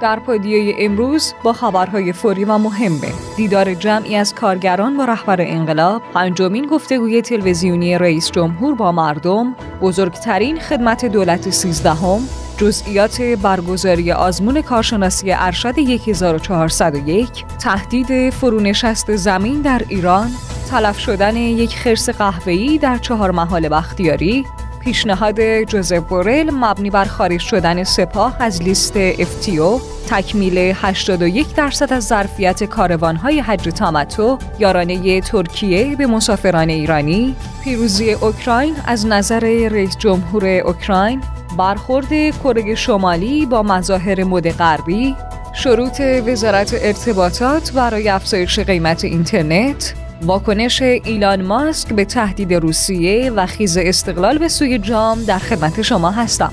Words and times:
در 0.00 0.18
پادیه 0.18 0.74
امروز 0.78 1.34
با 1.42 1.52
خبرهای 1.52 2.12
فوری 2.12 2.44
و 2.44 2.58
مهمه. 2.58 3.12
دیدار 3.36 3.74
جمعی 3.74 4.16
از 4.16 4.34
کارگران 4.34 4.96
با 4.96 5.04
رهبر 5.04 5.40
انقلاب 5.40 6.02
پنجمین 6.14 6.66
گفتگوی 6.66 7.22
تلویزیونی 7.22 7.98
رئیس 7.98 8.30
جمهور 8.30 8.74
با 8.74 8.92
مردم 8.92 9.54
بزرگترین 9.80 10.60
خدمت 10.60 11.04
دولت 11.04 11.50
سیزدهم 11.50 12.20
جزئیات 12.58 13.22
برگزاری 13.22 14.12
آزمون 14.12 14.62
کارشناسی 14.62 15.32
ارشد 15.32 15.78
1401 15.78 17.44
تهدید 17.46 18.30
فرونشست 18.30 19.16
زمین 19.16 19.60
در 19.60 19.82
ایران 19.88 20.30
تلف 20.70 20.98
شدن 20.98 21.36
یک 21.36 21.76
خرس 21.76 22.08
قهوه‌ای 22.08 22.78
در 22.78 22.98
چهار 22.98 23.30
محال 23.30 23.68
بختیاری 23.68 24.46
پیشنهاد 24.86 25.62
جوزف 25.62 25.98
بورل 25.98 26.50
مبنی 26.50 26.90
بر 26.90 27.04
خارج 27.04 27.40
شدن 27.40 27.84
سپاه 27.84 28.36
از 28.40 28.62
لیست 28.62 28.96
افتیو 28.96 29.78
تکمیل 30.08 30.58
81 30.58 31.54
درصد 31.54 31.92
از 31.92 32.06
ظرفیت 32.06 32.64
کاروانهای 32.64 33.40
حج 33.40 33.68
تامتو 33.68 34.38
یارانه 34.58 35.20
ترکیه 35.20 35.96
به 35.96 36.06
مسافران 36.06 36.68
ایرانی 36.68 37.36
پیروزی 37.64 38.12
اوکراین 38.12 38.76
از 38.86 39.06
نظر 39.06 39.40
رئیس 39.68 39.96
جمهور 39.96 40.46
اوکراین 40.46 41.20
برخورد 41.58 42.08
کره 42.42 42.74
شمالی 42.74 43.46
با 43.46 43.62
مظاهر 43.62 44.24
مد 44.24 44.50
غربی 44.50 45.16
شروط 45.52 46.00
وزارت 46.00 46.74
ارتباطات 46.82 47.72
برای 47.72 48.08
افزایش 48.08 48.58
قیمت 48.58 49.04
اینترنت 49.04 49.94
واکنش 50.22 50.82
ایلان 50.82 51.42
ماسک 51.42 51.92
به 51.92 52.04
تهدید 52.04 52.54
روسیه 52.54 53.30
و 53.30 53.46
خیز 53.46 53.76
استقلال 53.78 54.38
به 54.38 54.48
سوی 54.48 54.78
جام 54.78 55.24
در 55.24 55.38
خدمت 55.38 55.82
شما 55.82 56.10
هستم. 56.10 56.52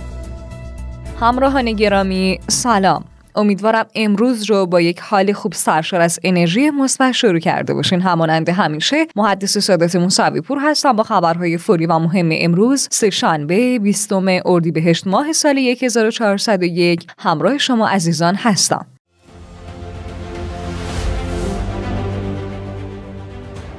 همراهان 1.19 1.71
گرامی 1.71 2.39
سلام. 2.47 3.03
امیدوارم 3.35 3.85
امروز 3.95 4.49
رو 4.49 4.65
با 4.65 4.81
یک 4.81 4.99
حال 4.99 5.33
خوب 5.33 5.53
سرشار 5.53 6.01
از 6.01 6.19
انرژی 6.23 6.69
مثبت 6.69 7.11
شروع 7.11 7.39
کرده 7.39 7.73
باشین. 7.73 8.01
همانند 8.01 8.49
همیشه 8.49 9.07
محدث 9.15 9.57
سادات 9.57 9.95
موسوی 9.95 10.41
پور 10.41 10.59
هستم 10.61 10.93
با 10.93 11.03
خبرهای 11.03 11.57
فوری 11.57 11.85
و 11.85 11.99
مهم 11.99 12.29
امروز 12.31 12.87
سه 12.91 13.09
شنبه 13.09 13.79
20 13.79 14.13
اردیبهشت 14.45 15.07
ماه 15.07 15.31
سال 15.31 15.57
1401 15.57 17.07
همراه 17.19 17.57
شما 17.57 17.87
عزیزان 17.87 18.35
هستم. 18.35 18.92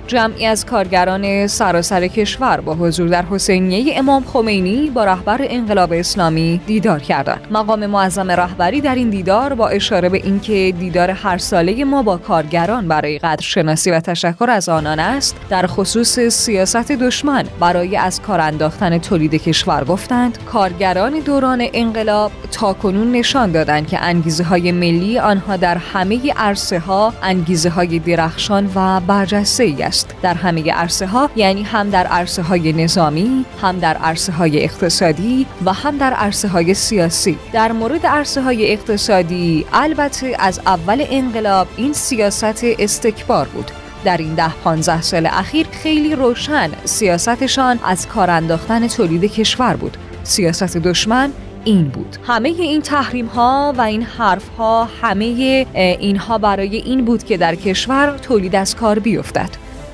جمعی 0.06 0.46
از 0.46 0.66
کارگران 0.66 1.46
سراسر 1.46 2.06
کشور 2.06 2.60
با 2.60 2.74
حضور 2.74 3.08
در 3.08 3.24
حسینیه 3.24 3.98
امام 3.98 4.24
خمینی 4.24 4.90
با 4.90 5.04
رهبر 5.04 5.38
انقلاب 5.40 5.92
اسلامی 5.92 6.60
دیدار 6.66 6.98
کردند. 6.98 7.46
مقام 7.50 7.86
معظم 7.86 8.30
رهبری 8.30 8.80
در 8.80 8.94
این 8.94 9.10
دیدار 9.10 9.54
با 9.54 9.68
اشاره 9.68 10.08
به 10.08 10.18
اینکه 10.24 10.74
دیدار 10.78 11.10
هر 11.10 11.38
ساله 11.38 11.84
ما 11.84 12.02
با 12.02 12.16
کارگران 12.16 12.88
برای 12.88 13.18
قدرشناسی 13.18 13.90
و 13.90 14.00
تشکر 14.00 14.46
از 14.50 14.68
آنان 14.68 15.00
است، 15.00 15.36
در 15.50 15.66
خصوص 15.66 16.18
سیاست 16.18 16.92
دشمن 16.92 17.44
برای 17.60 17.96
از 17.96 18.22
کار 18.22 18.40
انداختن 18.40 18.98
تولید 18.98 19.34
کشور 19.34 19.84
گفتند، 19.84 20.38
کارگران 20.44 21.12
دوران 21.20 21.66
انقلاب 21.72 22.32
تاکنون 22.54 23.12
نشان 23.12 23.52
دادند 23.52 23.88
که 23.88 24.02
انگیزه 24.02 24.44
های 24.44 24.72
ملی 24.72 25.18
آنها 25.18 25.56
در 25.56 25.76
همه 25.76 26.32
عرصه 26.32 26.78
ها 26.78 27.14
انگیزه 27.22 27.70
های 27.70 27.98
درخشان 27.98 28.70
و 28.74 29.00
برجسته 29.00 29.64
ای 29.64 29.82
است. 29.82 30.14
در 30.22 30.34
همه 30.34 30.72
عرصه 30.72 31.06
ها 31.06 31.30
یعنی 31.36 31.62
هم 31.62 31.90
در 31.90 32.06
عرصه 32.06 32.42
های 32.42 32.72
نظامی 32.72 33.44
هم 33.62 33.78
در 33.78 33.96
عرصه 33.96 34.32
های 34.32 34.64
اقتصادی 34.64 35.46
و 35.64 35.72
هم 35.72 35.98
در 35.98 36.12
عرصه 36.12 36.48
های 36.48 36.74
سیاسی. 36.74 37.38
در 37.52 37.72
مورد 37.72 38.06
عرصه 38.06 38.42
های 38.42 38.72
اقتصادی 38.72 39.66
البته 39.72 40.36
از 40.38 40.60
اول 40.66 41.04
انقلاب 41.10 41.68
این 41.76 41.92
سیاست 41.92 42.64
استکبار 42.78 43.48
بود. 43.48 43.70
در 44.04 44.16
این 44.16 44.34
ده 44.34 44.54
15 44.54 45.02
سال 45.02 45.26
اخیر 45.26 45.66
خیلی 45.72 46.14
روشن 46.14 46.70
سیاستشان 46.84 47.78
از 47.84 48.08
کار 48.08 48.30
انداختن 48.30 48.88
تولید 48.88 49.24
کشور 49.24 49.76
بود. 49.76 49.96
سیاست 50.24 50.76
دشمن 50.76 51.32
این 51.64 51.88
بود. 51.88 52.16
همه 52.26 52.48
این 52.48 52.82
تحریم 52.82 53.26
ها 53.26 53.74
و 53.76 53.80
این 53.80 54.02
حرف 54.02 54.48
ها 54.48 54.84
همه 54.84 55.24
اینها 55.74 56.38
برای 56.38 56.76
این 56.76 57.04
بود 57.04 57.24
که 57.24 57.36
در 57.36 57.54
کشور 57.54 58.18
تولید 58.18 58.56
از 58.56 58.76
کار 58.76 58.98
بیفتد. 58.98 59.50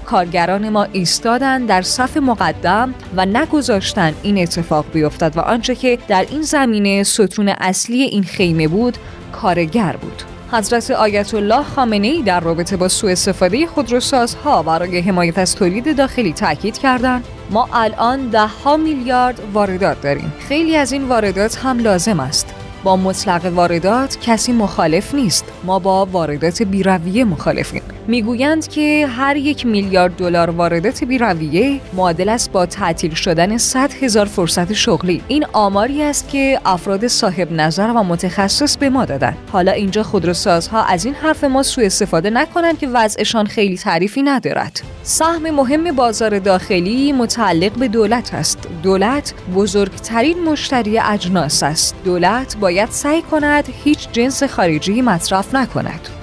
کارگران 0.06 0.69
ما 0.69 0.86
ایستادند 0.92 1.69
در 1.69 1.82
صف 1.82 2.16
مقدم 2.16 2.94
و 3.16 3.26
نگذاشتن 3.26 4.14
این 4.22 4.38
اتفاق 4.38 4.84
بیفتد 4.92 5.36
و 5.36 5.41
آنچه 5.41 5.75
که 5.75 5.98
در 6.08 6.26
این 6.31 6.42
زمینه 6.42 7.03
ستون 7.03 7.48
اصلی 7.48 8.02
این 8.02 8.22
خیمه 8.22 8.69
بود 8.69 8.98
کارگر 9.32 9.97
بود. 9.97 10.22
حضرت 10.52 10.91
آیت 10.91 11.34
الله 11.34 11.62
خامنه 11.62 12.06
ای 12.06 12.22
در 12.22 12.41
رابطه 12.41 12.76
با 12.76 12.88
سوء 12.88 13.10
استفاده 13.10 13.66
خودروسازها 13.66 14.62
برای 14.62 15.00
حمایت 15.00 15.38
از 15.38 15.56
تولید 15.56 15.97
داخلی 15.97 16.32
تاکید 16.32 16.78
کردند. 16.78 17.25
ما 17.53 17.69
الان 17.72 18.28
ده 18.28 18.47
ها 18.47 18.77
میلیارد 18.77 19.41
واردات 19.53 20.00
داریم. 20.00 20.33
خیلی 20.49 20.77
از 20.77 20.93
این 20.93 21.09
واردات 21.09 21.56
هم 21.56 21.78
لازم 21.78 22.21
است. 22.21 22.55
با 22.84 22.97
مطلق 22.97 23.53
واردات 23.55 24.19
کسی 24.21 24.53
مخالف 24.53 25.15
نیست. 25.15 25.44
ما 25.65 25.78
با 25.78 26.06
واردات 26.06 26.62
بیرویه 26.62 27.25
مخالفیم. 27.25 27.83
می‌گویند 28.10 28.69
که 28.69 29.06
هر 29.06 29.37
یک 29.37 29.66
میلیارد 29.66 30.16
دلار 30.16 30.50
واردات 30.50 31.04
بیرویه 31.04 31.81
معادل 31.93 32.28
است 32.28 32.53
با 32.53 32.66
تعطیل 32.66 33.15
شدن 33.15 33.56
100 33.56 33.93
هزار 33.93 34.26
فرصت 34.26 34.72
شغلی. 34.72 35.22
این 35.28 35.47
آماری 35.53 36.03
است 36.03 36.28
که 36.28 36.60
افراد 36.65 37.06
صاحب 37.06 37.53
نظر 37.53 37.93
و 37.97 38.03
متخصص 38.03 38.76
به 38.76 38.91
ما 38.91 39.04
دادن. 39.04 39.37
حالا 39.53 39.72
اینجا 39.72 40.03
خودروسازها 40.03 40.84
از 40.84 41.04
این 41.04 41.15
حرف 41.15 41.44
ما 41.44 41.62
سوء 41.62 41.84
استفاده 41.84 42.31
نکنند 42.31 42.78
که 42.78 42.88
وضعشان 42.88 43.47
خیلی 43.47 43.76
تعریفی 43.76 44.22
ندارد. 44.22 44.81
سهم 45.03 45.50
مهم 45.50 45.97
بازار 45.97 46.38
داخلی 46.38 47.12
متعلق 47.12 47.72
به 47.72 47.88
دولت 47.88 48.34
است. 48.34 48.59
دولت 48.82 49.34
بزرگترین 49.54 50.44
مشتری 50.44 50.99
اجناس 50.99 51.62
است. 51.62 51.94
دولت 52.04 52.56
باید 52.56 52.91
سعی 52.91 53.22
کند 53.22 53.65
هیچ 53.84 54.09
جنس 54.12 54.43
خارجی 54.43 55.03
مصرف 55.03 55.54
نکند. 55.54 56.19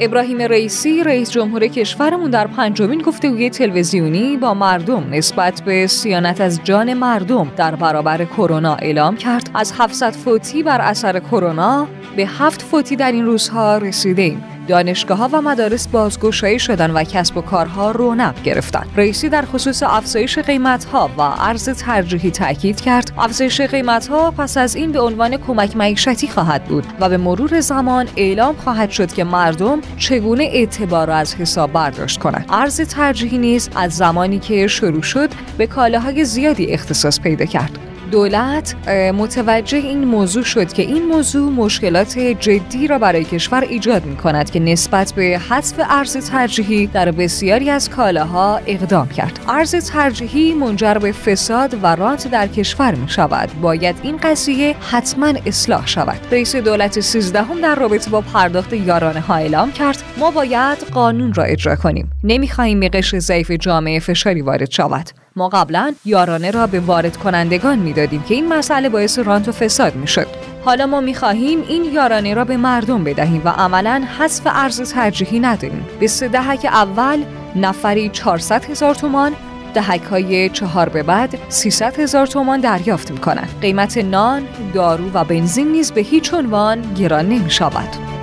ابراهیم 0.00 0.38
رئیسی 0.38 1.04
رئیس 1.04 1.30
جمهور 1.30 1.66
کشورمون 1.66 2.30
در 2.30 2.46
پنجمین 2.46 3.02
گفتگوی 3.02 3.50
تلویزیونی 3.50 4.36
با 4.36 4.54
مردم 4.54 5.06
نسبت 5.10 5.62
به 5.62 5.86
سیانت 5.86 6.40
از 6.40 6.60
جان 6.64 6.94
مردم 6.94 7.52
در 7.56 7.74
برابر 7.74 8.24
کرونا 8.24 8.74
اعلام 8.74 9.16
کرد. 9.16 9.50
از 9.54 9.72
700 9.78 10.12
فوتی 10.12 10.62
بر 10.62 10.80
اثر 10.80 11.20
کرونا 11.20 11.88
به 12.16 12.26
هفت 12.26 12.62
فوتی 12.62 12.96
در 12.96 13.12
این 13.12 13.24
روزها 13.24 13.78
رسیدیم. 13.78 14.55
دانشگاه 14.68 15.18
ها 15.18 15.28
و 15.32 15.40
مدارس 15.40 15.88
بازگشایی 15.88 16.58
شدن 16.58 16.90
و 16.90 17.04
کسب 17.04 17.36
و 17.36 17.40
کارها 17.40 17.90
رونق 17.90 18.42
گرفتند. 18.42 18.86
رئیسی 18.96 19.28
در 19.28 19.44
خصوص 19.44 19.82
افزایش 19.82 20.38
قیمت 20.38 20.84
ها 20.84 21.10
و 21.18 21.20
ارز 21.20 21.68
ترجیحی 21.68 22.30
تاکید 22.30 22.80
کرد. 22.80 23.12
افزایش 23.18 23.60
قیمت 23.60 24.06
ها 24.06 24.30
پس 24.30 24.56
از 24.56 24.76
این 24.76 24.92
به 24.92 25.00
عنوان 25.00 25.36
کمک 25.36 25.76
معیشتی 25.76 26.28
خواهد 26.28 26.64
بود 26.64 26.86
و 27.00 27.08
به 27.08 27.16
مرور 27.16 27.60
زمان 27.60 28.08
اعلام 28.16 28.56
خواهد 28.56 28.90
شد 28.90 29.12
که 29.12 29.24
مردم 29.24 29.80
چگونه 29.98 30.44
اعتبار 30.44 31.06
را 31.06 31.16
از 31.16 31.34
حساب 31.34 31.72
برداشت 31.72 32.20
کنند. 32.20 32.46
ارز 32.48 32.80
ترجیحی 32.80 33.38
نیز 33.38 33.70
از 33.76 33.92
زمانی 33.92 34.38
که 34.38 34.66
شروع 34.66 35.02
شد 35.02 35.30
به 35.58 35.66
کالاهای 35.66 36.24
زیادی 36.24 36.66
اختصاص 36.66 37.20
پیدا 37.20 37.44
کرد. 37.44 37.85
دولت 38.10 38.88
متوجه 39.14 39.78
این 39.78 40.04
موضوع 40.04 40.42
شد 40.42 40.72
که 40.72 40.82
این 40.82 41.06
موضوع 41.06 41.52
مشکلات 41.52 42.18
جدی 42.18 42.86
را 42.86 42.98
برای 42.98 43.24
کشور 43.24 43.60
ایجاد 43.60 44.04
می 44.04 44.16
کند 44.16 44.50
که 44.50 44.60
نسبت 44.60 45.12
به 45.12 45.40
حذف 45.50 45.80
ارز 45.90 46.30
ترجیحی 46.30 46.86
در 46.86 47.10
بسیاری 47.10 47.70
از 47.70 47.90
کالاها 47.90 48.60
اقدام 48.66 49.08
کرد. 49.08 49.40
ارز 49.48 49.90
ترجیحی 49.90 50.54
منجر 50.54 50.94
به 50.94 51.12
فساد 51.12 51.76
و 51.82 51.96
رانت 51.96 52.30
در 52.30 52.46
کشور 52.46 52.94
می 52.94 53.08
شود 53.08 53.50
باید 53.60 53.96
این 54.02 54.16
قضیه 54.16 54.76
حتما 54.90 55.32
اصلاح 55.46 55.86
شود. 55.86 56.20
رئیس 56.30 56.56
دولت 56.56 57.00
سیزدهم 57.00 57.60
در 57.60 57.74
رابطه 57.74 58.10
با 58.10 58.20
پرداخت 58.20 58.72
یارانه 58.72 59.20
ها 59.20 59.34
اعلام 59.34 59.72
کرد 59.72 60.02
ما 60.18 60.30
باید 60.30 60.78
قانون 60.78 61.34
را 61.34 61.44
اجرا 61.44 61.76
کنیم. 61.76 62.10
نمی‌خواهیم 62.24 62.80
به 62.80 62.88
قشر 62.88 63.18
ضعیف 63.18 63.50
جامعه 63.50 64.00
فشاری 64.00 64.42
وارد 64.42 64.70
شود. 64.70 65.25
ما 65.38 65.48
قبلا 65.48 65.94
یارانه 66.04 66.50
را 66.50 66.66
به 66.66 66.80
وارد 66.80 67.16
کنندگان 67.16 67.78
می‌دادیم 67.78 68.22
که 68.22 68.34
این 68.34 68.48
مسئله 68.48 68.88
باعث 68.88 69.18
رانت 69.18 69.48
و 69.48 69.52
فساد 69.52 69.94
می‌شد. 69.94 70.26
حالا 70.64 70.86
ما 70.86 71.00
می‌خواهیم 71.00 71.62
این 71.68 71.84
یارانه 71.84 72.34
را 72.34 72.44
به 72.44 72.56
مردم 72.56 73.04
بدهیم 73.04 73.42
و 73.44 73.48
عملا 73.48 74.04
حذف 74.18 74.42
ارز 74.46 74.92
ترجیحی 74.92 75.40
نداریم. 75.40 75.86
به 76.00 76.06
سه 76.06 76.28
دهک 76.28 76.64
اول 76.64 77.22
نفری 77.56 78.08
400 78.08 78.64
هزار 78.64 78.94
تومان 78.94 79.32
دهک 79.74 80.02
های 80.02 80.48
چهار 80.48 80.88
به 80.88 81.02
بعد 81.02 81.38
300 81.48 82.00
هزار 82.00 82.26
تومان 82.26 82.60
دریافت 82.60 83.10
می‌کنند. 83.10 83.58
قیمت 83.60 83.98
نان، 83.98 84.42
دارو 84.74 85.10
و 85.14 85.24
بنزین 85.24 85.72
نیز 85.72 85.92
به 85.92 86.00
هیچ 86.00 86.34
عنوان 86.34 86.94
گران 86.94 87.28
نمی 87.28 87.50
شود. 87.50 88.15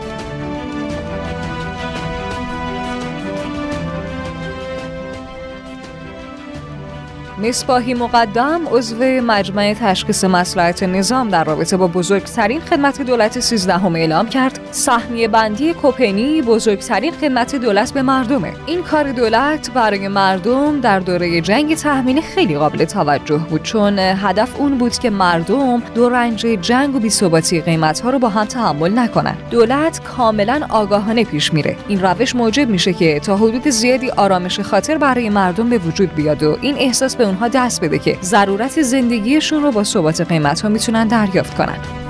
مصباحی 7.43 7.93
مقدم 7.93 8.61
عضو 8.71 9.03
مجمع 9.03 9.73
تشخیص 9.73 10.23
مسلحت 10.23 10.83
نظام 10.83 11.29
در 11.29 11.43
رابطه 11.43 11.77
با 11.77 11.87
بزرگترین 11.87 12.61
خدمت 12.61 13.01
دولت 13.01 13.39
13 13.39 13.73
هم 13.73 13.95
اعلام 13.95 14.29
کرد. 14.29 14.59
سهمیه 14.73 15.27
بندی 15.27 15.73
کوپنی 15.73 16.41
بزرگترین 16.41 17.13
خدمت 17.13 17.55
دولت 17.55 17.93
به 17.93 18.01
مردمه. 18.01 18.53
این 18.65 18.83
کار 18.83 19.11
دولت 19.11 19.71
برای 19.71 20.07
مردم 20.07 20.79
در 20.79 20.99
دوره 20.99 21.41
جنگ 21.41 21.75
تحمیلی 21.75 22.21
خیلی 22.21 22.57
قابل 22.57 22.85
توجه 22.85 23.37
بود 23.37 23.63
چون 23.63 23.99
هدف 23.99 24.59
اون 24.59 24.77
بود 24.77 24.97
که 24.97 25.09
مردم 25.09 25.79
دو 25.95 26.09
رنج 26.09 26.39
جنگ 26.39 26.95
و 26.95 26.99
بی‌ثباتی 26.99 27.61
قیمت‌ها 27.61 28.09
رو 28.09 28.19
با 28.19 28.29
هم 28.29 28.45
تحمل 28.45 28.99
نکنن. 28.99 29.35
دولت 29.51 30.03
کاملا 30.03 30.61
آگاهانه 30.69 31.23
پیش 31.23 31.53
میره. 31.53 31.75
این 31.87 32.01
روش 32.01 32.35
موجب 32.35 32.69
میشه 32.69 32.93
که 32.93 33.19
تا 33.19 33.37
حدود 33.37 33.69
زیادی 33.69 34.09
آرامش 34.09 34.59
خاطر 34.59 34.97
برای 34.97 35.29
مردم 35.29 35.69
به 35.69 35.77
وجود 35.77 36.15
بیاد 36.15 36.43
و 36.43 36.57
این 36.61 36.75
احساس 36.77 37.15
به 37.15 37.23
اونها 37.23 37.47
دست 37.47 37.81
بده 37.81 37.99
که 37.99 38.17
ضرورت 38.21 38.81
زندگیشون 38.81 39.63
رو 39.63 39.71
با 39.71 39.83
ثبات 39.83 40.21
قیمت‌ها 40.21 40.69
می‌تونن 40.69 41.07
دریافت 41.07 41.57
کنن. 41.57 42.02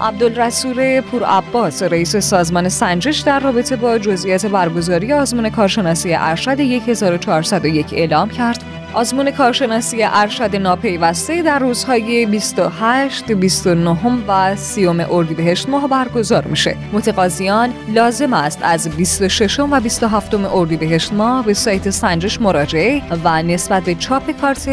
عبدالرسول 0.00 1.00
پور 1.00 1.24
عباس 1.24 1.82
رئیس 1.82 2.16
سازمان 2.16 2.68
سنجش 2.68 3.18
در 3.18 3.40
رابطه 3.40 3.76
با 3.76 3.98
جزئیات 3.98 4.46
برگزاری 4.46 5.12
آزمون 5.12 5.50
کارشناسی 5.50 6.14
ارشد 6.14 6.60
1401 6.60 7.92
اعلام 7.92 8.28
کرد. 8.28 8.77
آزمون 8.98 9.30
کارشناسی 9.30 10.02
ارشد 10.02 10.56
ناپیوسته 10.56 11.42
در 11.42 11.58
روزهای 11.58 12.26
28, 12.26 13.32
29 13.32 13.98
و 14.28 14.56
30 14.56 14.86
اردیبهشت 14.86 15.68
ماه 15.68 15.88
برگزار 15.88 16.44
میشه. 16.44 16.76
متقاضیان 16.92 17.72
لازم 17.94 18.32
است 18.32 18.58
از 18.62 18.88
26 18.88 19.60
و 19.60 19.80
27 19.80 20.34
اردیبهشت 20.34 21.12
ماه 21.12 21.44
به 21.44 21.54
سایت 21.54 21.90
سنجش 21.90 22.40
مراجعه 22.40 23.02
و 23.24 23.42
نسبت 23.42 23.82
به 23.82 23.94
چاپ 23.94 24.40
کارت 24.40 24.68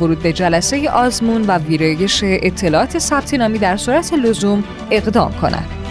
ورود 0.00 0.22
به 0.22 0.32
جلسه 0.32 0.90
آزمون 0.90 1.42
و 1.42 1.58
ویرایش 1.58 2.20
اطلاعات 2.24 2.98
ثبت 2.98 3.34
نامی 3.34 3.58
در 3.58 3.76
صورت 3.76 4.12
لزوم 4.12 4.64
اقدام 4.90 5.32
کنند. 5.32 5.83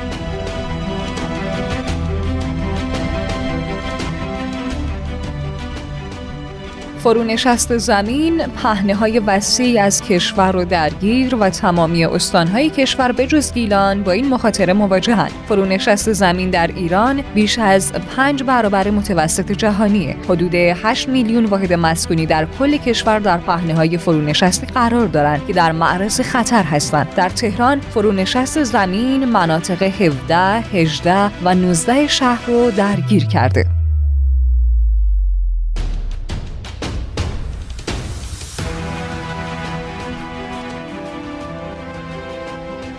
فرونشست 7.03 7.77
زمین 7.77 8.47
پهنه 8.47 8.95
های 8.95 9.19
وسیعی 9.19 9.79
از 9.79 10.01
کشور 10.01 10.51
رو 10.51 10.65
درگیر 10.65 11.35
و 11.35 11.49
تمامی 11.49 12.05
استانهای 12.05 12.69
کشور 12.69 13.11
به 13.11 13.27
جز 13.27 13.53
گیلان 13.53 14.03
با 14.03 14.11
این 14.11 14.29
مخاطره 14.29 14.73
مواجهند. 14.73 15.31
فرونشست 15.47 16.13
زمین 16.13 16.49
در 16.49 16.67
ایران 16.67 17.21
بیش 17.33 17.59
از 17.59 17.93
پنج 17.93 18.43
برابر 18.43 18.89
متوسط 18.89 19.51
جهانیه. 19.51 20.15
حدود 20.29 20.55
8 20.55 21.09
میلیون 21.09 21.45
واحد 21.45 21.73
مسکونی 21.73 22.25
در 22.25 22.47
کل 22.59 22.77
کشور 22.77 23.19
در 23.19 23.37
پهنه 23.37 23.73
های 23.73 23.97
فرونشستی 23.97 24.67
قرار 24.67 25.07
دارند 25.07 25.47
که 25.47 25.53
در 25.53 25.71
معرض 25.71 26.21
خطر 26.21 26.63
هستند. 26.63 27.15
در 27.15 27.29
تهران 27.29 27.79
فرونشست 27.79 28.63
زمین 28.63 29.25
مناطق 29.25 29.83
17, 29.83 30.37
18 30.37 31.31
و 31.43 31.55
19 31.55 32.07
شهر 32.07 32.45
رو 32.47 32.71
درگیر 32.71 33.25
کرده. 33.25 33.82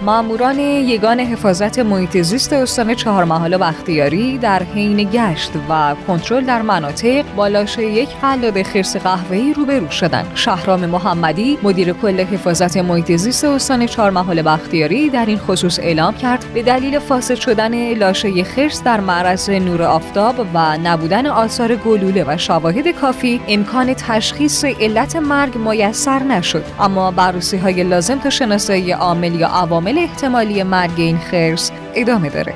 ماموران 0.04 0.58
یگان 0.58 1.20
حفاظت 1.20 1.78
محیط 1.78 2.16
زیست 2.18 2.52
استان 2.52 2.94
چهار 2.94 3.24
محال 3.24 3.56
بختیاری 3.56 4.38
در 4.38 4.62
حین 4.62 5.10
گشت 5.12 5.50
و 5.68 5.96
کنترل 6.06 6.44
در 6.44 6.62
مناطق 6.62 7.24
با 7.36 7.48
یک 7.78 8.08
قلاب 8.22 8.62
خرس 8.62 8.96
قهوه‌ای 8.96 9.52
روبرو 9.52 9.90
شدند. 9.90 10.32
شهرام 10.34 10.86
محمدی 10.86 11.58
مدیر 11.62 11.92
کل 11.92 12.20
حفاظت 12.20 12.76
محیط 12.76 13.16
زیست 13.16 13.44
استان 13.44 13.86
چهار 13.86 14.10
محال 14.10 14.42
بختیاری 14.42 15.10
در 15.10 15.26
این 15.26 15.38
خصوص 15.38 15.78
اعلام 15.78 16.14
کرد 16.14 16.44
به 16.54 16.62
دلیل 16.62 16.98
فاسد 16.98 17.34
شدن 17.34 17.94
لاشه 17.94 18.44
خرس 18.44 18.82
در 18.82 19.00
معرض 19.00 19.50
نور 19.50 19.82
آفتاب 19.82 20.46
و 20.54 20.78
نبودن 20.78 21.26
آثار 21.26 21.76
گلوله 21.76 22.24
و 22.28 22.36
شواهد 22.36 22.88
کافی 22.88 23.40
امکان 23.48 23.94
تشخیص 23.94 24.64
علت 24.64 25.16
مرگ 25.16 25.56
میسر 25.56 26.22
نشد 26.22 26.64
اما 26.80 27.10
بررسی 27.10 27.56
های 27.56 27.82
لازم 27.82 28.18
تا 28.18 28.30
شناسایی 28.30 28.92
عامل 28.92 29.34
یا 29.34 29.48
عوامل 29.48 29.93
احتمالی 29.98 30.62
مرگ 30.62 30.92
این 30.96 31.18
خرس 31.18 31.70
ادامه 31.94 32.28
داره. 32.28 32.54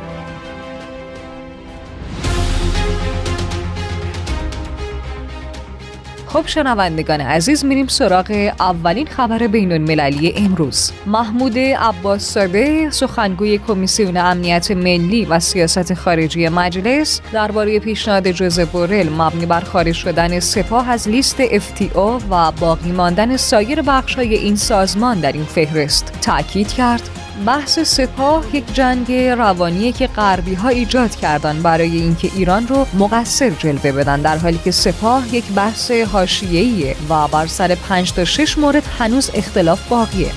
خب 6.28 6.46
شنوندگان 6.46 7.20
عزیز 7.20 7.64
میریم 7.64 7.86
سراغ 7.86 8.52
اولین 8.60 9.06
خبر 9.06 9.46
بین 9.46 9.72
المللی 9.72 10.34
امروز. 10.36 10.92
محمود 11.06 11.58
عباس 11.58 12.22
ساده 12.22 12.90
سخنگوی 12.90 13.58
کمیسیون 13.58 14.16
امنیت 14.16 14.70
ملی 14.70 15.24
و 15.24 15.40
سیاست 15.40 15.94
خارجی 15.94 16.48
مجلس 16.48 17.20
درباره 17.32 17.78
پیشنهاد 17.78 18.30
جوز 18.30 18.60
بورل 18.60 19.08
مبنی 19.08 19.46
بر 19.46 19.60
خارج 19.60 19.94
شدن 19.94 20.40
سپاه 20.40 20.90
از 20.90 21.08
لیست 21.08 21.46
FTO 21.46 22.22
و 22.30 22.52
باقی 22.52 22.92
ماندن 22.92 23.36
سایر 23.36 23.82
بخش‌های 23.82 24.34
این 24.34 24.56
سازمان 24.56 25.20
در 25.20 25.32
این 25.32 25.44
فهرست 25.44 26.12
تاکید 26.22 26.72
کرد. 26.72 27.17
بحث 27.46 27.78
سپاه 27.78 28.56
یک 28.56 28.74
جنگ 28.74 29.12
روانیه 29.12 29.92
که 29.92 30.06
غربی 30.06 30.54
ها 30.54 30.68
ایجاد 30.68 31.16
کردن 31.16 31.62
برای 31.62 31.96
اینکه 31.96 32.30
ایران 32.34 32.68
رو 32.68 32.86
مقصر 32.98 33.50
جلوه 33.50 33.92
بدن 33.92 34.20
در 34.20 34.36
حالی 34.38 34.60
که 34.64 34.70
سپاه 34.70 35.34
یک 35.34 35.44
بحث 35.44 35.90
حاشیه‌ایه 35.90 36.96
و 37.08 37.28
بر 37.28 37.46
سر 37.46 37.74
5 37.74 38.12
تا 38.12 38.24
6 38.24 38.58
مورد 38.58 38.82
هنوز 38.98 39.30
اختلاف 39.34 39.88
باقیه. 39.88 40.30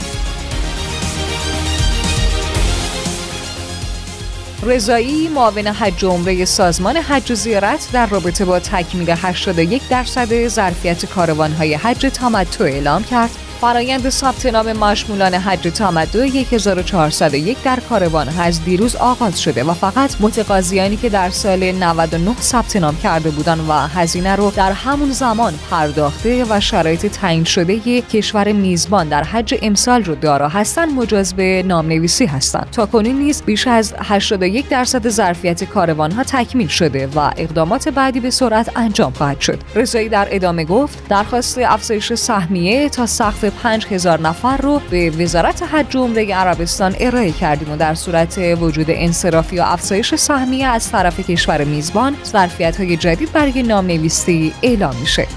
رضایی 4.63 5.27
معاون 5.27 5.67
حج 5.67 6.05
عمره 6.05 6.45
سازمان 6.45 6.97
حج 6.97 7.31
و 7.31 7.35
زیارت 7.35 7.89
در 7.93 8.05
رابطه 8.05 8.45
با 8.45 8.59
تکمیل 8.59 9.09
81 9.09 9.81
درصد 9.89 10.47
ظرفیت 10.47 11.05
کاروانهای 11.05 11.73
حج 11.73 12.11
تمتع 12.13 12.63
اعلام 12.63 13.03
کرد. 13.03 13.29
فرایند 13.61 14.09
ثبت 14.09 14.45
نام 14.45 14.73
مشمولان 14.73 15.33
حج 15.33 15.59
تمدع 15.59 16.27
1401 16.51 17.63
در 17.63 17.79
کاروان 17.89 18.27
حج 18.29 18.59
دیروز 18.65 18.95
آغاز 18.95 19.41
شده 19.41 19.63
و 19.63 19.73
فقط 19.73 20.15
متقاضیانی 20.19 20.97
که 20.97 21.09
در 21.09 21.29
سال 21.29 21.71
99 21.71 22.35
ثبت 22.41 22.75
نام 22.75 22.97
کرده 22.97 23.29
بودند 23.29 23.69
و 23.69 23.73
هزینه 23.73 24.35
رو 24.35 24.51
در 24.51 24.71
همون 24.71 25.11
زمان 25.11 25.53
پرداخته 25.71 26.45
و 26.49 26.59
شرایط 26.59 27.05
تعیین 27.05 27.43
شده 27.43 28.01
کشور 28.01 28.51
میزبان 28.51 29.09
در 29.09 29.23
حج 29.23 29.55
امسال 29.61 30.03
رو 30.03 30.15
دارا 30.15 30.49
هستند 30.49 30.93
مجاز 30.93 31.33
به 31.33 31.63
نامنویسی 31.67 32.25
هستند 32.25 32.67
تا 32.71 32.85
کنون 32.85 33.15
نیز 33.15 33.43
بیش 33.43 33.67
از 33.67 33.93
81 33.99 34.69
درصد 34.69 35.09
ظرفیت 35.09 35.63
کاروان 35.63 36.11
ها 36.11 36.23
تکمیل 36.23 36.67
شده 36.67 37.07
و 37.15 37.31
اقدامات 37.37 37.89
بعدی 37.89 38.19
به 38.19 38.29
سرعت 38.29 38.77
انجام 38.77 39.11
خواهد 39.13 39.39
شد. 39.39 39.59
رضایی 39.75 40.09
در 40.09 40.27
ادامه 40.31 40.65
گفت 40.65 41.07
درخواست 41.09 41.57
افزایش 41.57 42.13
سهمیه 42.13 42.89
تا 42.89 43.05
سقف 43.05 43.50
5000 43.63 44.21
نفر 44.21 44.57
رو 44.57 44.81
به 44.89 45.09
وزارت 45.09 45.63
حج 45.63 45.95
و 45.95 46.03
عمره 46.03 46.33
عربستان 46.33 46.95
ارائه 46.99 47.31
کردیم 47.31 47.71
و 47.71 47.77
در 47.77 47.95
صورت 47.95 48.37
وجود 48.37 48.85
انصرافی 48.89 49.55
یا 49.55 49.65
افزایش 49.65 50.15
سهمیه 50.15 50.67
از 50.67 50.91
طرف 50.91 51.19
کشور 51.19 51.63
میزبان 51.63 52.15
ظرفیت 52.25 52.77
های 52.77 52.97
جدید 52.97 53.31
برای 53.31 53.63
نامنویسی 53.63 54.53
اعلام 54.63 54.95
میشه. 54.95 55.27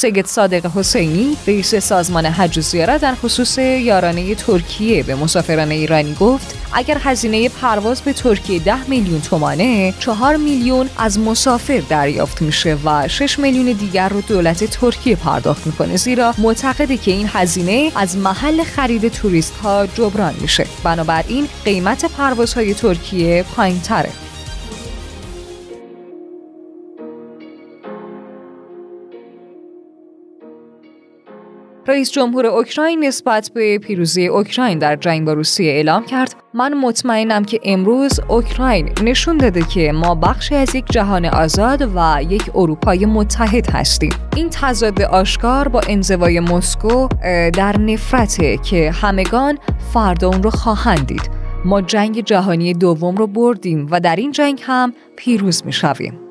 سید 0.00 0.26
صادق 0.26 0.70
حسینی 0.76 1.36
رئیس 1.46 1.74
سازمان 1.74 2.26
حج 2.26 2.58
و 2.58 2.60
زیارت 2.60 3.00
در 3.00 3.14
خصوص 3.14 3.58
یارانه 3.58 4.34
ترکیه 4.34 5.02
به 5.02 5.14
مسافران 5.14 5.70
ایرانی 5.70 6.14
گفت 6.20 6.54
اگر 6.72 6.98
هزینه 7.00 7.48
پرواز 7.48 8.00
به 8.00 8.12
ترکیه 8.12 8.58
10 8.58 8.88
میلیون 8.88 9.20
تومانه 9.20 9.94
4 9.98 10.36
میلیون 10.36 10.90
از 10.98 11.18
مسافر 11.18 11.82
دریافت 11.88 12.42
میشه 12.42 12.76
و 12.84 13.08
6 13.08 13.38
میلیون 13.38 13.72
دیگر 13.72 14.08
رو 14.08 14.20
دولت 14.20 14.64
ترکیه 14.64 15.16
پرداخت 15.16 15.66
می‌کنه. 15.66 15.96
زیرا 15.96 16.34
معتقده 16.38 16.96
که 16.96 17.10
این 17.10 17.30
هزینه 17.32 17.92
از 17.96 18.16
محل 18.16 18.64
خرید 18.64 19.08
توریست 19.08 19.56
ها 19.62 19.86
جبران 19.86 20.34
میشه. 20.40 20.66
بنابراین 20.84 21.48
قیمت 21.64 22.04
پروازهای 22.04 22.74
ترکیه 22.74 23.44
پایین 23.56 23.80
رئیس 31.86 32.10
جمهور 32.12 32.46
اوکراین 32.46 33.04
نسبت 33.04 33.50
به 33.54 33.78
پیروزی 33.78 34.26
اوکراین 34.26 34.78
در 34.78 34.96
جنگ 34.96 35.26
با 35.26 35.32
روسیه 35.32 35.72
اعلام 35.72 36.04
کرد. 36.04 36.34
من 36.54 36.74
مطمئنم 36.74 37.44
که 37.44 37.60
امروز 37.64 38.20
اوکراین 38.28 38.90
نشون 39.02 39.36
داده 39.36 39.62
که 39.62 39.92
ما 39.92 40.14
بخشی 40.14 40.54
از 40.54 40.74
یک 40.74 40.84
جهان 40.90 41.26
آزاد 41.26 41.88
و 41.94 42.22
یک 42.28 42.50
اروپای 42.54 43.06
متحد 43.06 43.70
هستیم. 43.70 44.12
این 44.36 44.50
تضاد 44.50 45.02
آشکار 45.02 45.68
با 45.68 45.80
انزوای 45.88 46.40
مسکو 46.40 47.08
در 47.54 47.78
نفرته 47.78 48.56
که 48.56 48.90
همگان 48.90 49.58
فردا 49.94 50.28
اون 50.28 50.42
رو 50.42 50.50
خواهند 50.50 51.06
دید. 51.06 51.30
ما 51.64 51.80
جنگ 51.80 52.20
جهانی 52.20 52.74
دوم 52.74 53.16
رو 53.16 53.26
بردیم 53.26 53.86
و 53.90 54.00
در 54.00 54.16
این 54.16 54.32
جنگ 54.32 54.60
هم 54.66 54.94
پیروز 55.16 55.66
می 55.66 55.72
شویم. 55.72 56.29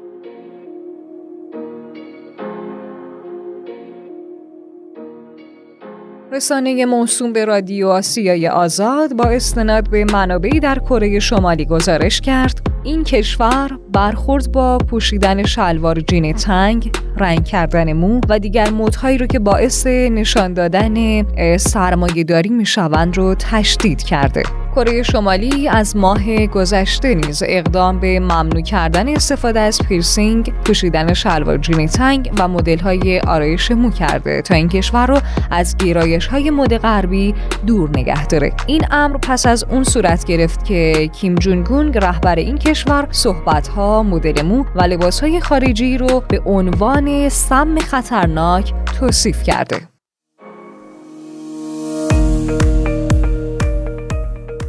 رسانه 6.39 6.85
موسوم 6.85 7.33
به 7.33 7.45
رادیو 7.45 7.87
آسیای 7.87 8.47
آزاد 8.47 9.13
با 9.13 9.23
استناد 9.23 9.89
به 9.89 10.05
منابعی 10.05 10.59
در 10.59 10.79
کره 10.79 11.19
شمالی 11.19 11.65
گزارش 11.65 12.21
کرد 12.21 12.67
این 12.83 13.03
کشور 13.03 13.79
برخورد 13.93 14.51
با 14.51 14.77
پوشیدن 14.77 15.43
شلوار 15.43 15.99
جین 15.99 16.33
تنگ، 16.33 16.91
رنگ 17.17 17.45
کردن 17.45 17.93
مو 17.93 18.21
و 18.29 18.39
دیگر 18.39 18.69
مدهایی 18.69 19.17
رو 19.17 19.27
که 19.27 19.39
باعث 19.39 19.87
نشان 19.87 20.53
دادن 20.53 21.23
سرمایه 21.57 22.23
داری 22.23 22.49
می 22.49 22.65
شوند 22.65 23.17
رو 23.17 23.35
تشدید 23.35 24.03
کرده. 24.03 24.43
کره 24.79 25.03
شمالی 25.03 25.67
از 25.67 25.97
ماه 25.97 26.47
گذشته 26.47 27.15
نیز 27.15 27.43
اقدام 27.45 27.99
به 27.99 28.19
ممنوع 28.19 28.61
کردن 28.61 29.09
استفاده 29.15 29.59
از 29.59 29.81
پیرسینگ، 29.87 30.53
پوشیدن 30.65 31.13
شلوار 31.13 31.57
جین 31.57 31.87
تنگ 31.87 32.31
و 32.39 32.47
مدل 32.47 32.79
های 32.79 33.19
آرایش 33.19 33.71
مو 33.71 33.91
کرده 33.91 34.41
تا 34.41 34.55
این 34.55 34.69
کشور 34.69 35.07
رو 35.07 35.19
از 35.51 35.77
گرایش 35.77 36.27
های 36.27 36.49
مد 36.49 36.77
غربی 36.77 37.35
دور 37.67 37.89
نگه 37.89 38.27
داره. 38.27 38.53
این 38.67 38.81
امر 38.91 39.17
پس 39.17 39.45
از 39.45 39.63
اون 39.63 39.83
صورت 39.83 40.25
گرفت 40.25 40.65
که 40.65 41.09
کیم 41.13 41.35
جون 41.35 41.63
گونگ 41.63 41.97
رهبر 41.97 42.35
این 42.35 42.57
کشور 42.57 43.07
صحبت 43.11 43.67
ها، 43.67 44.03
مدل 44.03 44.41
مو 44.41 44.65
و 44.75 44.81
لباس 44.81 45.19
های 45.19 45.39
خارجی 45.39 45.97
رو 45.97 46.23
به 46.27 46.41
عنوان 46.45 47.29
سم 47.29 47.79
خطرناک 47.79 48.73
توصیف 48.99 49.43
کرده. 49.43 49.88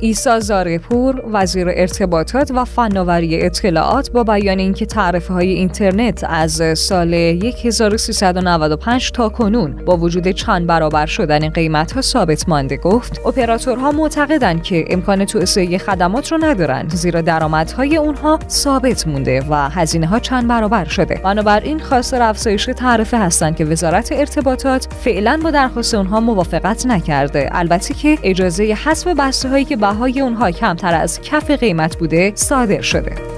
ایسا 0.00 0.40
زارپور 0.40 1.22
وزیر 1.32 1.68
ارتباطات 1.68 2.50
و 2.50 2.64
فناوری 2.64 3.42
اطلاعات 3.42 4.10
با 4.10 4.24
بیان 4.24 4.58
اینکه 4.58 4.86
تعرفه 4.86 5.34
های 5.34 5.48
اینترنت 5.48 6.24
از 6.28 6.78
سال 6.78 7.14
1395 7.14 9.10
تا 9.10 9.28
کنون 9.28 9.72
با 9.84 9.96
وجود 9.96 10.28
چند 10.28 10.66
برابر 10.66 11.06
شدن 11.06 11.48
قیمت 11.48 11.92
ها 11.92 12.00
ثابت 12.00 12.48
مانده 12.48 12.76
گفت. 12.76 13.26
اپراتورها 13.26 13.92
معتقدند 13.92 14.62
که 14.62 14.84
امکان 14.90 15.24
توسعه 15.24 15.78
خدمات 15.78 16.32
رو 16.32 16.38
ندارند 16.38 16.94
زیرا 16.94 17.20
درآمدهای 17.20 17.96
اونها 17.96 18.38
ثابت 18.48 19.06
مونده 19.06 19.44
و 19.50 19.68
هزینه 19.68 20.06
ها 20.06 20.18
چند 20.18 20.48
برابر 20.48 20.84
شده. 20.84 21.20
بنابراین 21.24 21.78
خواستار 21.78 22.22
افزایش 22.22 22.64
تعرفه 22.76 23.18
هستند 23.18 23.56
که 23.56 23.64
وزارت 23.64 24.12
ارتباطات 24.12 24.88
فعلا 25.04 25.40
با 25.42 25.50
درخواست 25.50 25.94
اونها 25.94 26.20
موافقت 26.20 26.86
نکرده. 26.86 27.48
البته 27.52 27.94
که 27.94 28.18
اجازه 28.22 28.64
حذف 28.64 29.06
بسته 29.06 29.48
هایی 29.48 29.64
که 29.64 29.76
بهای 29.90 30.20
اونها 30.20 30.50
کمتر 30.50 30.94
از 30.94 31.20
کف 31.20 31.50
قیمت 31.50 31.96
بوده 31.96 32.32
صادر 32.34 32.80
شده. 32.80 33.29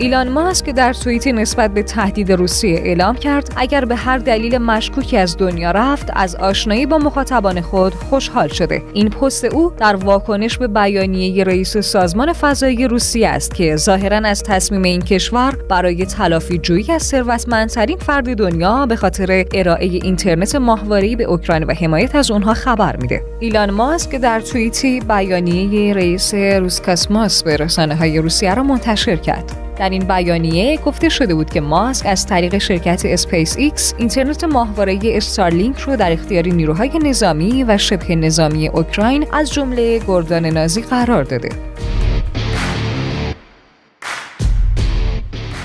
ایلان 0.00 0.28
ماسک 0.28 0.70
در 0.70 0.92
توییتی 0.92 1.32
نسبت 1.32 1.74
به 1.74 1.82
تهدید 1.82 2.32
روسیه 2.32 2.78
اعلام 2.78 3.16
کرد 3.16 3.52
اگر 3.56 3.84
به 3.84 3.96
هر 3.96 4.18
دلیل 4.18 4.58
مشکوکی 4.58 5.16
از 5.16 5.36
دنیا 5.36 5.70
رفت 5.70 6.10
از 6.12 6.36
آشنایی 6.36 6.86
با 6.86 6.98
مخاطبان 6.98 7.60
خود 7.60 7.94
خوشحال 7.94 8.48
شده. 8.48 8.82
این 8.92 9.10
پست 9.10 9.44
او 9.44 9.72
در 9.78 9.96
واکنش 9.96 10.58
به 10.58 10.68
بیانیه 10.68 11.44
رئیس 11.44 11.76
سازمان 11.76 12.32
فضایی 12.32 12.88
روسیه 12.88 13.28
است 13.28 13.54
که 13.54 13.76
ظاهرا 13.76 14.16
از 14.16 14.42
تصمیم 14.42 14.82
این 14.82 15.00
کشور 15.00 15.56
برای 15.68 16.06
تلافی 16.06 16.58
جویی 16.58 16.92
از 16.92 17.02
ثروتمندترین 17.02 17.98
فرد 17.98 18.36
دنیا 18.36 18.86
به 18.86 18.96
خاطر 18.96 19.44
ارائه 19.54 19.86
اینترنت 19.86 20.54
ماهواره‌ای 20.54 21.16
به 21.16 21.24
اوکراین 21.24 21.64
و 21.64 21.74
حمایت 21.74 22.14
از 22.14 22.30
اونها 22.30 22.54
خبر 22.54 22.96
میده. 22.96 23.22
ایلان 23.40 23.70
ماسک 23.70 24.16
در 24.16 24.40
توییتی 24.40 25.00
بیانیه 25.00 25.94
رئیس 25.94 26.34
روسکاسموس 26.34 27.42
به 27.42 27.56
رسانه‌های 27.56 28.18
روسیه 28.18 28.54
را 28.54 28.62
منتشر 28.62 29.16
کرد. 29.16 29.59
در 29.80 29.90
این 29.90 30.04
بیانیه 30.04 30.76
گفته 30.76 31.08
شده 31.08 31.34
بود 31.34 31.50
که 31.50 31.60
ماسک 31.60 32.06
از 32.06 32.26
طریق 32.26 32.58
شرکت 32.58 33.02
اسپیس 33.04 33.56
ایکس 33.56 33.94
اینترنت 33.98 34.44
ماهواره 34.44 34.98
استارلینک 35.04 35.78
رو 35.78 35.96
در 35.96 36.12
اختیار 36.12 36.46
نیروهای 36.46 36.98
نظامی 36.98 37.64
و 37.64 37.78
شبه 37.78 38.14
نظامی 38.14 38.68
اوکراین 38.68 39.26
از 39.32 39.52
جمله 39.52 40.00
گردان 40.06 40.46
نازی 40.46 40.82
قرار 40.82 41.24
داده. 41.24 41.48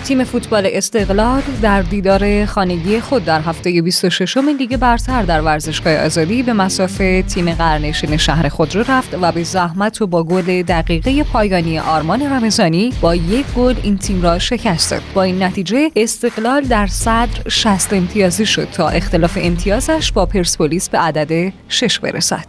تیم 0.05 0.23
فوتبال 0.23 0.69
استقلال 0.71 1.41
در 1.61 1.81
دیدار 1.81 2.45
خانگی 2.45 2.99
خود 2.99 3.25
در 3.25 3.41
هفته 3.41 3.81
26 3.81 4.37
لیگ 4.37 4.77
برتر 4.77 5.23
در 5.23 5.41
ورزشگاه 5.41 5.93
آزادی 5.93 6.43
به 6.43 6.53
مصاف 6.53 7.21
تیم 7.21 7.53
قعرنشین 7.53 8.17
شهر 8.17 8.49
خودرو 8.49 8.83
رفت 8.87 9.17
و 9.21 9.31
به 9.31 9.43
زحمت 9.43 10.01
و 10.01 10.07
با 10.07 10.23
گل 10.23 10.61
دقیقه 10.61 11.23
پایانی 11.23 11.79
آرمان 11.79 12.21
رمضانی 12.21 12.93
با 13.01 13.15
یک 13.15 13.45
گل 13.57 13.75
این 13.83 13.97
تیم 13.97 14.21
را 14.21 14.39
شکست 14.39 14.91
داد. 14.91 15.01
با 15.13 15.23
این 15.23 15.43
نتیجه 15.43 15.91
استقلال 15.95 16.61
در 16.61 16.87
صدر 16.87 17.49
60 17.49 17.93
امتیازی 17.93 18.45
شد 18.45 18.67
تا 18.71 18.89
اختلاف 18.89 19.37
امتیازش 19.41 20.11
با 20.11 20.25
پرسپولیس 20.25 20.89
به 20.89 20.97
عدد 20.97 21.53
6 21.69 21.99
برسد. 21.99 22.45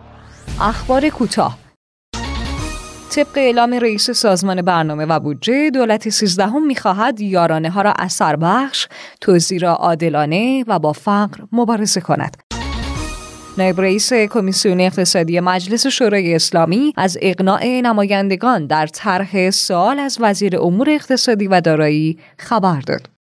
اخبار 0.61 1.09
کوتاه. 1.09 1.66
طبق 3.17 3.39
اعلام 3.39 3.75
رئیس 3.75 4.11
سازمان 4.11 4.63
برنامه 4.63 5.05
و 5.05 5.21
بودجه 5.21 5.71
دولت 5.71 6.09
سیزدهم 6.09 6.67
می‌خواهد 6.67 7.21
یارانه 7.21 7.71
ها 7.71 7.83
را 7.83 7.93
اثر 7.99 8.37
بخش 8.37 8.89
توزیع 9.21 9.61
را 9.61 9.75
عادلانه 9.75 10.65
و 10.67 10.79
با 10.79 10.93
فقر 10.93 11.45
مبارزه 11.53 12.01
کند 12.01 12.37
نایب 13.59 13.81
رئیس 13.81 14.13
کمیسیون 14.13 14.81
اقتصادی 14.81 15.41
مجلس 15.41 15.87
شورای 15.87 16.35
اسلامی 16.35 16.93
از 16.97 17.19
اقناع 17.23 17.67
نمایندگان 17.67 18.67
در 18.67 18.87
طرح 18.87 19.51
سوال 19.51 19.99
از 19.99 20.19
وزیر 20.21 20.59
امور 20.59 20.91
اقتصادی 20.91 21.47
و 21.47 21.61
دارایی 21.61 22.19
خبر 22.39 22.81
داد. 22.81 23.16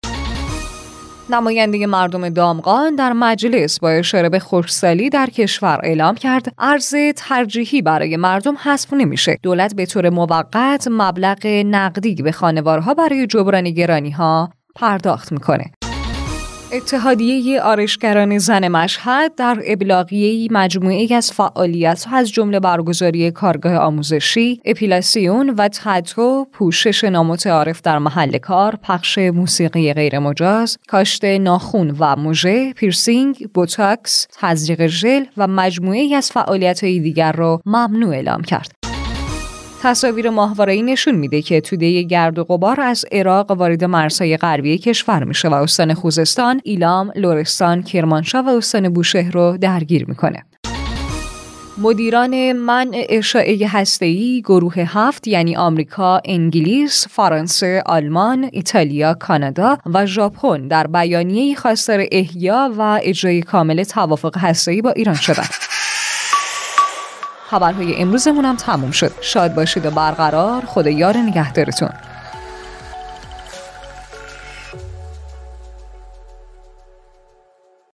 نماینده 1.30 1.86
مردم 1.86 2.28
دامغان 2.28 2.94
در 2.94 3.12
مجلس 3.12 3.80
با 3.80 3.90
اشاره 3.90 4.28
به 4.28 4.38
خشکسالی 4.38 5.10
در 5.10 5.26
کشور 5.26 5.80
اعلام 5.82 6.14
کرد 6.14 6.54
ارز 6.58 6.94
ترجیحی 7.16 7.82
برای 7.82 8.16
مردم 8.16 8.56
حذف 8.62 8.92
نمیشه. 8.92 9.38
دولت 9.42 9.74
به 9.74 9.86
طور 9.86 10.10
موقت 10.10 10.88
مبلغ 10.90 11.46
نقدی 11.46 12.14
به 12.14 12.32
خانوارها 12.32 12.94
برای 12.94 13.26
جبران 13.26 13.70
گرانی 13.70 14.10
ها 14.10 14.50
پرداخت 14.74 15.32
می‌کنه. 15.32 15.70
اتحادیه 16.76 17.60
آرایشگران 17.60 18.38
زن 18.38 18.68
مشهد 18.68 19.34
در 19.34 19.62
ابلاغیه 19.66 20.48
مجموعه 20.50 21.14
از 21.14 21.32
فعالیت 21.32 22.06
از 22.12 22.30
جمله 22.30 22.60
برگزاری 22.60 23.30
کارگاه 23.30 23.76
آموزشی، 23.76 24.60
اپیلاسیون 24.64 25.50
و 25.50 25.68
تتو، 25.68 26.46
پوشش 26.52 27.04
نامتعارف 27.04 27.80
در 27.82 27.98
محل 27.98 28.38
کار، 28.38 28.78
پخش 28.82 29.18
موسیقی 29.18 29.92
غیرمجاز، 29.92 30.78
کاشت 30.88 31.24
ناخون 31.24 31.96
و 31.98 32.16
مژه، 32.16 32.72
پیرسینگ، 32.72 33.48
بوتاکس، 33.54 34.26
تزریق 34.38 34.86
ژل 34.86 35.24
و 35.36 35.46
مجموعه 35.46 36.14
از 36.14 36.30
فعالیت 36.30 36.84
های 36.84 37.00
دیگر 37.00 37.32
را 37.32 37.60
ممنوع 37.66 38.14
اعلام 38.14 38.42
کرد. 38.42 38.85
تصاویر 39.86 40.30
ماهواره‌ای 40.30 40.82
نشون 40.82 41.14
میده 41.14 41.42
که 41.42 41.60
توده 41.60 42.02
گرد 42.02 42.38
و 42.38 42.44
غبار 42.44 42.80
از 42.80 43.04
عراق 43.12 43.50
وارد 43.50 43.84
مرزهای 43.84 44.36
غربی 44.36 44.78
کشور 44.78 45.24
میشه 45.24 45.48
و 45.48 45.54
استان 45.54 45.94
خوزستان، 45.94 46.60
ایلام، 46.64 47.12
لورستان، 47.16 47.82
کرمانشاه 47.82 48.46
و 48.46 48.48
استان 48.48 48.88
بوشهر 48.88 49.30
رو 49.30 49.58
درگیر 49.60 50.04
می‌کنه. 50.08 50.44
مدیران 51.78 52.52
منع 52.52 53.06
اشاعه 53.08 53.68
هسته‌ای 53.68 54.42
گروه 54.44 54.74
هفت 54.78 55.28
یعنی 55.28 55.56
آمریکا، 55.56 56.20
انگلیس، 56.24 57.06
فرانسه، 57.10 57.82
آلمان، 57.86 58.48
ایتالیا، 58.52 59.14
کانادا 59.14 59.78
و 59.94 60.06
ژاپن 60.06 60.68
در 60.68 60.86
بیانیه‌ای 60.86 61.54
خواستار 61.54 62.04
احیا 62.12 62.70
و 62.78 63.00
اجرای 63.02 63.42
کامل 63.42 63.84
توافق 63.84 64.38
هسته‌ای 64.38 64.82
با 64.82 64.90
ایران 64.90 65.14
شدند. 65.14 65.65
خبرهای 67.50 68.02
امروزمون 68.02 68.44
هم 68.44 68.56
تموم 68.56 68.90
شد. 68.90 69.12
شاد 69.20 69.54
باشید 69.54 69.86
و 69.86 69.90
برقرار 69.90 70.62
خدا 70.66 70.90
یار 70.90 71.16
نگهدارتون. 71.16 71.90